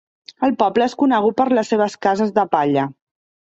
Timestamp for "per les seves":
1.43-1.99